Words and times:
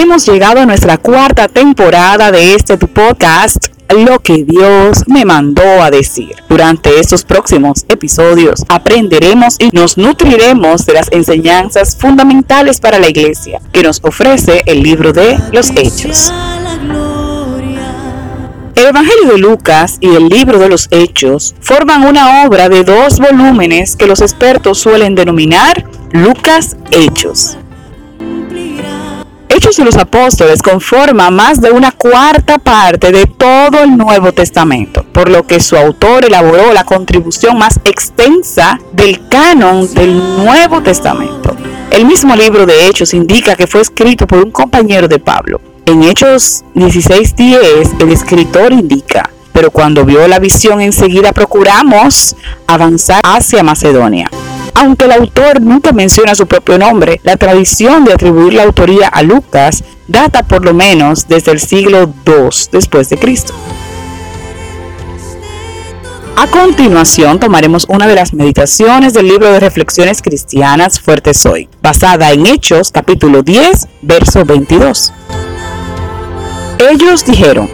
Hemos 0.00 0.26
llegado 0.26 0.60
a 0.60 0.64
nuestra 0.64 0.96
cuarta 0.96 1.48
temporada 1.48 2.30
de 2.30 2.54
este 2.54 2.78
podcast, 2.78 3.66
lo 3.92 4.20
que 4.20 4.44
Dios 4.44 5.02
me 5.08 5.24
mandó 5.24 5.82
a 5.82 5.90
decir. 5.90 6.36
Durante 6.48 7.00
estos 7.00 7.24
próximos 7.24 7.84
episodios 7.88 8.64
aprenderemos 8.68 9.56
y 9.58 9.70
nos 9.72 9.98
nutriremos 9.98 10.86
de 10.86 10.92
las 10.92 11.10
enseñanzas 11.10 11.96
fundamentales 11.96 12.78
para 12.78 13.00
la 13.00 13.08
iglesia 13.08 13.60
que 13.72 13.82
nos 13.82 13.98
ofrece 14.04 14.62
el 14.66 14.84
libro 14.84 15.12
de 15.12 15.36
los 15.50 15.70
Hechos. 15.70 16.32
El 18.76 18.86
Evangelio 18.86 19.32
de 19.32 19.38
Lucas 19.38 19.98
y 20.00 20.14
el 20.14 20.28
libro 20.28 20.60
de 20.60 20.68
los 20.68 20.86
Hechos 20.92 21.56
forman 21.60 22.04
una 22.04 22.44
obra 22.46 22.68
de 22.68 22.84
dos 22.84 23.18
volúmenes 23.18 23.96
que 23.96 24.06
los 24.06 24.20
expertos 24.20 24.78
suelen 24.78 25.16
denominar 25.16 25.84
Lucas 26.12 26.76
Hechos. 26.92 27.58
Hechos 29.58 29.76
de 29.76 29.84
los 29.84 29.96
Apóstoles 29.96 30.62
conforma 30.62 31.30
más 31.30 31.60
de 31.60 31.72
una 31.72 31.90
cuarta 31.90 32.58
parte 32.58 33.10
de 33.10 33.26
todo 33.26 33.82
el 33.82 33.96
Nuevo 33.96 34.30
Testamento, 34.30 35.04
por 35.12 35.28
lo 35.28 35.48
que 35.48 35.58
su 35.58 35.76
autor 35.76 36.24
elaboró 36.24 36.72
la 36.72 36.84
contribución 36.84 37.58
más 37.58 37.80
extensa 37.82 38.78
del 38.92 39.26
canon 39.28 39.92
del 39.94 40.16
Nuevo 40.36 40.80
Testamento. 40.80 41.56
El 41.90 42.04
mismo 42.04 42.36
libro 42.36 42.66
de 42.66 42.86
Hechos 42.86 43.14
indica 43.14 43.56
que 43.56 43.66
fue 43.66 43.80
escrito 43.80 44.28
por 44.28 44.38
un 44.38 44.52
compañero 44.52 45.08
de 45.08 45.18
Pablo. 45.18 45.60
En 45.86 46.04
Hechos 46.04 46.62
16:10 46.76 47.96
el 47.98 48.12
escritor 48.12 48.72
indica, 48.72 49.28
pero 49.52 49.72
cuando 49.72 50.04
vio 50.04 50.28
la 50.28 50.38
visión 50.38 50.80
enseguida 50.80 51.32
procuramos 51.32 52.36
avanzar 52.68 53.22
hacia 53.24 53.64
Macedonia. 53.64 54.30
Aunque 54.80 55.06
el 55.06 55.12
autor 55.12 55.60
nunca 55.60 55.90
menciona 55.90 56.36
su 56.36 56.46
propio 56.46 56.78
nombre, 56.78 57.20
la 57.24 57.36
tradición 57.36 58.04
de 58.04 58.12
atribuir 58.12 58.52
la 58.54 58.62
autoría 58.62 59.08
a 59.08 59.24
Lucas 59.24 59.82
data 60.06 60.44
por 60.44 60.64
lo 60.64 60.72
menos 60.72 61.26
desde 61.26 61.50
el 61.50 61.58
siglo 61.58 62.08
II 62.24 62.48
después 62.70 63.10
de 63.10 63.18
Cristo. 63.18 63.52
A 66.36 66.46
continuación 66.46 67.40
tomaremos 67.40 67.86
una 67.88 68.06
de 68.06 68.14
las 68.14 68.32
meditaciones 68.32 69.14
del 69.14 69.26
libro 69.26 69.50
de 69.50 69.58
reflexiones 69.58 70.22
cristianas 70.22 71.00
Fuertes 71.00 71.44
Hoy, 71.44 71.68
basada 71.82 72.30
en 72.30 72.46
Hechos 72.46 72.92
capítulo 72.92 73.42
10, 73.42 73.88
verso 74.02 74.44
22. 74.44 75.12
Ellos 76.88 77.24
dijeron, 77.26 77.68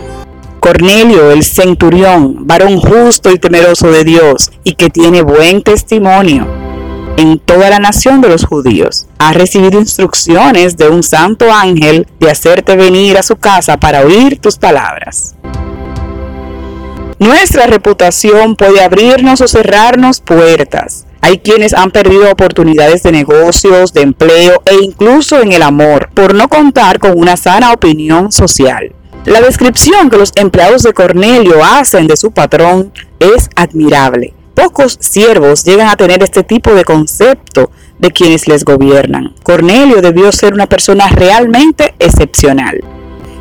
Cornelio, 0.59 1.33
el 1.33 1.45
centurión, 1.45 2.47
varón 2.47 2.81
justo 2.81 3.31
y 3.31 3.39
temeroso 3.39 3.91
de 3.91 4.05
Dios, 4.05 4.51
y 4.65 4.73
que 4.73 4.89
tiene 4.89 5.21
buen 5.21 5.63
testimonio 5.63 6.64
en 7.17 7.39
toda 7.39 7.71
la 7.71 7.79
nación 7.79 8.21
de 8.21 8.29
los 8.29 8.45
judíos. 8.45 9.07
Ha 9.19 9.33
recibido 9.33 9.81
instrucciones 9.81 10.77
de 10.77 10.89
un 10.89 11.03
santo 11.03 11.53
ángel 11.53 12.07
de 12.19 12.31
hacerte 12.31 12.77
venir 12.77 13.17
a 13.17 13.23
su 13.23 13.37
casa 13.37 13.77
para 13.79 14.03
oír 14.03 14.39
tus 14.39 14.57
palabras. 14.57 15.35
Nuestra 17.19 17.67
reputación 17.67 18.57
puede 18.57 18.83
abrirnos 18.83 19.41
o 19.41 19.49
cerrarnos 19.49 20.21
puertas. 20.21 21.07
Hay 21.21 21.39
quienes 21.39 21.73
han 21.73 21.91
perdido 21.91 22.31
oportunidades 22.31 23.03
de 23.03 23.13
negocios, 23.13 23.95
de 23.95 24.03
empleo 24.03 24.63
e 24.67 24.75
incluso 24.83 25.41
en 25.41 25.53
el 25.53 25.63
amor 25.63 26.11
por 26.13 26.35
no 26.35 26.49
contar 26.49 26.99
con 26.99 27.19
una 27.19 27.37
sana 27.37 27.73
opinión 27.73 28.31
social. 28.31 28.93
La 29.25 29.41
descripción 29.41 30.11
que 30.11 30.19
los 30.19 30.33
empleados 30.35 30.83
de 30.83 30.93
Cornelio 30.93 31.65
hacen 31.65 32.07
de 32.09 32.17
su 32.19 32.33
patrón 32.33 32.93
es 33.21 33.49
admirable 33.57 34.35
Pocos 34.55 34.97
siervos 35.01 35.65
llegan 35.65 35.89
a 35.89 35.97
tener 35.97 36.23
este 36.23 36.43
tipo 36.43 36.75
de 36.75 36.85
concepto 36.85 37.71
de 37.99 38.11
quienes 38.11 38.47
les 38.47 38.65
gobiernan. 38.65 39.35
Cornelio 39.43 40.01
debió 40.01 40.31
ser 40.33 40.55
una 40.55 40.67
persona 40.67 41.09
realmente 41.09 41.95
excepcional. 41.99 42.81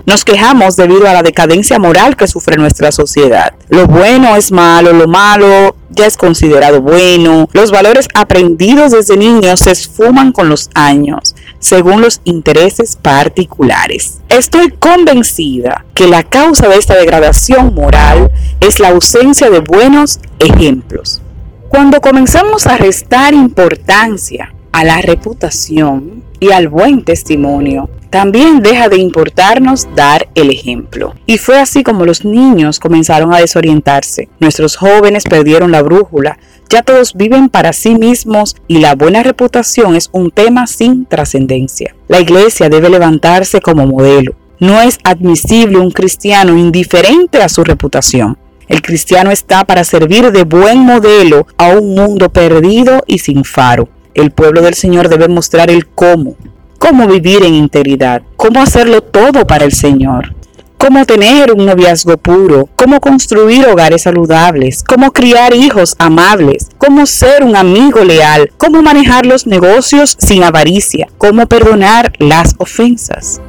Nos 0.06 0.26
quejamos 0.26 0.76
debido 0.76 1.08
a 1.08 1.14
la 1.14 1.24
decadencia 1.24 1.80
moral 1.80 2.18
que 2.18 2.28
sufre 2.28 2.58
nuestra 2.58 2.92
sociedad. 2.92 3.54
Lo 3.70 3.88
bueno 3.88 4.36
es 4.36 4.52
malo, 4.52 4.92
lo 4.92 5.08
malo 5.08 5.76
ya 5.96 6.06
es 6.06 6.18
considerado 6.18 6.82
bueno. 6.82 7.48
Los 7.54 7.72
valores 7.72 8.08
aprendidos 8.14 8.92
desde 8.92 9.18
niños 9.18 9.60
se 9.62 9.72
esfuman 9.72 10.32
con 10.32 10.50
los 10.50 10.70
años, 10.74 11.36
según 11.60 12.02
los 12.02 12.22
intereses 12.24 12.96
particulares. 12.96 14.20
Estoy 14.30 14.72
convencida 14.72 15.86
que 15.94 16.08
la 16.08 16.24
causa 16.24 16.68
de 16.68 16.78
esta 16.78 16.96
degradación 16.96 17.74
moral 17.74 18.32
es 18.60 18.80
la 18.80 18.90
ausencia 18.90 19.50
de 19.50 19.60
buenos 19.60 20.20
ejemplos. 20.40 21.22
Cuando 21.70 22.02
comenzamos 22.02 22.68
a 22.68 22.78
restar 22.78 23.34
importancia 23.34 24.54
a 24.72 24.84
la 24.84 25.02
reputación 25.02 26.24
y 26.40 26.52
al 26.52 26.68
buen 26.68 27.04
testimonio, 27.04 27.90
también 28.14 28.62
deja 28.62 28.90
de 28.90 28.98
importarnos 28.98 29.88
dar 29.96 30.30
el 30.36 30.52
ejemplo. 30.52 31.16
Y 31.26 31.40
fue 31.40 31.60
así 31.60 31.82
como 31.82 32.06
los 32.06 32.24
niños 32.24 32.80
comenzaron 32.80 33.34
a 33.34 33.40
desorientarse. 33.40 34.30
Nuestros 34.40 34.76
jóvenes 34.76 35.24
perdieron 35.24 35.72
la 35.72 35.82
brújula. 35.82 36.38
Ya 36.70 36.84
todos 36.84 37.16
viven 37.16 37.50
para 37.50 37.74
sí 37.74 37.96
mismos 37.96 38.56
y 38.68 38.78
la 38.78 38.94
buena 38.94 39.24
reputación 39.24 39.96
es 39.96 40.12
un 40.12 40.30
tema 40.30 40.68
sin 40.68 41.08
trascendencia. 41.08 41.96
La 42.08 42.20
iglesia 42.20 42.70
debe 42.70 42.92
levantarse 42.92 43.62
como 43.62 43.88
modelo. 43.88 44.36
No 44.60 44.80
es 44.80 45.00
admisible 45.04 45.80
un 45.80 45.90
cristiano 45.90 46.56
indiferente 46.56 47.42
a 47.42 47.50
su 47.50 47.64
reputación. 47.64 48.38
El 48.68 48.84
cristiano 48.84 49.32
está 49.32 49.66
para 49.66 49.84
servir 49.84 50.32
de 50.32 50.44
buen 50.44 50.78
modelo 50.86 51.48
a 51.58 51.70
un 51.70 51.96
mundo 51.96 52.30
perdido 52.32 53.04
y 53.08 53.18
sin 53.18 53.44
faro. 53.44 53.90
El 54.14 54.30
pueblo 54.30 54.62
del 54.62 54.76
Señor 54.76 55.10
debe 55.10 55.28
mostrar 55.28 55.72
el 55.72 55.88
cómo, 55.88 56.38
cómo 56.84 57.08
vivir 57.08 57.46
en 57.46 57.54
integridad, 57.54 58.24
cómo 58.36 58.62
hacerlo 58.62 59.00
todo 59.00 59.48
para 59.48 59.64
el 59.64 59.72
Señor, 59.72 60.36
cómo 60.78 61.06
tener 61.06 61.54
un 61.54 61.66
noviazgo 61.66 62.18
puro, 62.18 62.68
cómo 62.76 63.00
construir 63.00 63.66
hogares 63.68 64.02
saludables, 64.02 64.84
cómo 64.84 65.14
criar 65.14 65.56
hijos 65.56 65.96
amables, 65.98 66.68
cómo 66.78 67.06
ser 67.06 67.46
un 67.46 67.56
amigo 67.56 68.04
leal, 68.04 68.52
cómo 68.58 68.82
manejar 68.82 69.26
los 69.26 69.48
negocios 69.48 70.18
sin 70.20 70.44
avaricia, 70.44 71.08
cómo 71.18 71.48
perdonar 71.48 72.12
las 72.20 72.54
ofensas. 72.58 73.40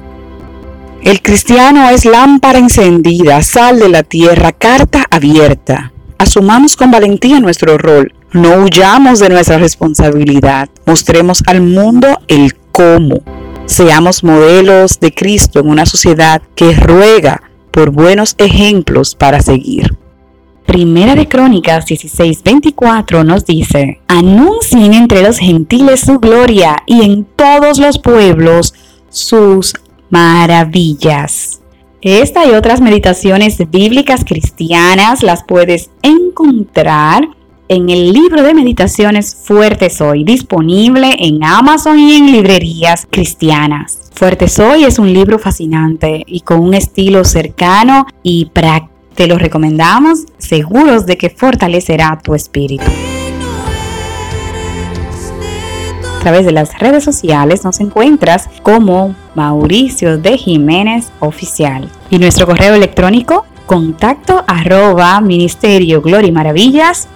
El 1.02 1.20
cristiano 1.20 1.90
es 1.90 2.04
lámpara 2.04 2.60
encendida, 2.60 3.42
sal 3.42 3.80
de 3.80 3.88
la 3.88 4.04
tierra, 4.04 4.52
carta 4.52 5.06
abierta. 5.10 5.92
Asumamos 6.18 6.76
con 6.76 6.92
valentía 6.92 7.40
nuestro 7.40 7.78
rol. 7.78 8.14
No 8.32 8.62
huyamos 8.62 9.18
de 9.18 9.28
nuestra 9.28 9.58
responsabilidad. 9.58 10.68
Mostremos 10.86 11.42
al 11.46 11.60
mundo 11.62 12.20
el 12.28 12.54
cómo. 12.74 13.22
Seamos 13.66 14.22
modelos 14.24 15.00
de 15.00 15.14
Cristo 15.14 15.60
en 15.60 15.68
una 15.68 15.86
sociedad 15.86 16.42
que 16.54 16.74
ruega 16.74 17.40
por 17.70 17.90
buenos 17.90 18.34
ejemplos 18.36 19.14
para 19.14 19.40
seguir. 19.40 19.96
Primera 20.66 21.14
de 21.14 21.28
Crónicas 21.28 21.86
16:24 21.86 23.24
nos 23.24 23.46
dice, 23.46 24.00
anuncien 24.08 24.92
entre 24.92 25.22
los 25.22 25.38
gentiles 25.38 26.00
su 26.00 26.18
gloria 26.18 26.82
y 26.86 27.02
en 27.02 27.24
todos 27.24 27.78
los 27.78 27.98
pueblos 27.98 28.74
sus 29.08 29.74
maravillas. 30.10 31.60
Esta 32.02 32.44
y 32.44 32.50
otras 32.50 32.80
meditaciones 32.80 33.58
bíblicas 33.70 34.24
cristianas 34.24 35.22
las 35.22 35.44
puedes 35.44 35.90
encontrar 36.02 37.28
en 37.68 37.88
el 37.88 38.12
libro 38.12 38.42
de 38.42 38.54
meditaciones 38.54 39.34
Fuertes 39.34 40.00
Hoy, 40.00 40.24
disponible 40.24 41.16
en 41.18 41.42
Amazon 41.42 41.98
y 41.98 42.16
en 42.16 42.30
librerías 42.30 43.06
cristianas. 43.10 44.10
Fuertes 44.12 44.58
Hoy 44.58 44.84
es 44.84 44.98
un 44.98 45.12
libro 45.12 45.38
fascinante 45.38 46.22
y 46.26 46.40
con 46.40 46.60
un 46.60 46.74
estilo 46.74 47.24
cercano 47.24 48.06
y 48.22 48.46
práctico. 48.46 48.92
Te 49.14 49.28
lo 49.28 49.38
recomendamos, 49.38 50.24
seguros 50.38 51.06
de 51.06 51.16
que 51.16 51.30
fortalecerá 51.30 52.18
tu 52.22 52.34
espíritu. 52.34 52.84
A 56.16 56.20
través 56.20 56.44
de 56.44 56.52
las 56.52 56.76
redes 56.80 57.04
sociales 57.04 57.64
nos 57.64 57.78
encuentras 57.80 58.48
como 58.62 59.14
Mauricio 59.36 60.18
de 60.18 60.36
Jiménez 60.36 61.12
Oficial 61.20 61.88
y 62.10 62.18
nuestro 62.18 62.46
correo 62.46 62.74
electrónico 62.74 63.46
contacto 63.66 64.44
arroba 64.46 65.20
ministerio 65.20 66.02
maravillas 66.32 67.08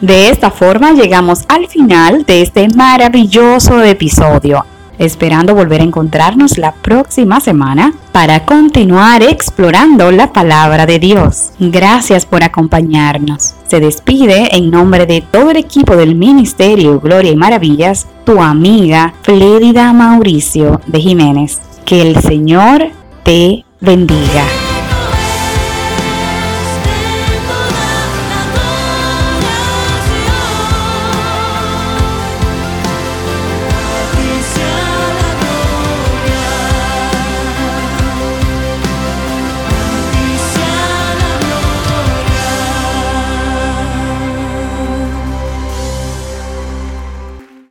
de 0.00 0.30
esta 0.30 0.50
forma 0.50 0.92
llegamos 0.92 1.44
al 1.48 1.66
final 1.66 2.24
de 2.24 2.42
este 2.42 2.68
maravilloso 2.68 3.82
episodio. 3.82 4.64
esperando 4.98 5.54
volver 5.54 5.80
a 5.80 5.84
encontrarnos 5.84 6.58
la 6.58 6.72
próxima 6.72 7.40
semana 7.40 7.94
para 8.12 8.44
continuar 8.44 9.22
explorando 9.22 10.10
la 10.10 10.30
palabra 10.30 10.84
de 10.84 10.98
Dios. 10.98 11.52
Gracias 11.58 12.26
por 12.26 12.44
acompañarnos. 12.44 13.54
Se 13.66 13.80
despide 13.80 14.54
en 14.54 14.70
nombre 14.70 15.06
de 15.06 15.22
todo 15.22 15.52
el 15.52 15.56
equipo 15.56 15.96
del 15.96 16.16
Ministerio 16.16 17.00
Gloria 17.00 17.32
y 17.32 17.36
Maravillas, 17.36 18.08
tu 18.26 18.42
amiga 18.42 19.14
Flédida 19.22 19.90
Mauricio 19.94 20.82
de 20.86 21.00
Jiménez. 21.00 21.60
Que 21.86 22.02
el 22.02 22.20
Señor 22.20 22.90
te 23.24 23.64
bendiga. 23.80 24.44